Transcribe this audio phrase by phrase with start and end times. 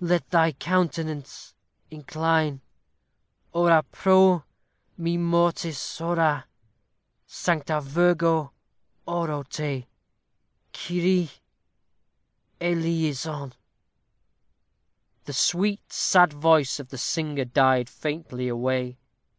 [0.00, 1.52] Let thy countenance
[1.90, 2.62] incline!
[3.52, 4.42] Ora pro
[4.96, 6.44] me mortis horâ!
[7.26, 8.50] Sancta Virgo,
[9.06, 9.86] oro te!
[10.72, 11.28] Kyrie
[12.62, 13.52] Eleison!
[15.26, 18.96] The sweet, sad voice of the singer died faintly away.